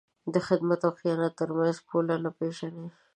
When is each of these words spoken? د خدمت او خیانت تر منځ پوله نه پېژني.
د 0.33 0.35
خدمت 0.47 0.79
او 0.87 0.91
خیانت 0.99 1.33
تر 1.41 1.49
منځ 1.57 1.77
پوله 1.87 2.15
نه 2.23 2.29
پېژني. 2.37 2.87